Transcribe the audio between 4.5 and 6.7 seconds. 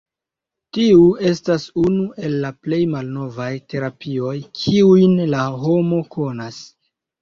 kiujn la homo konas.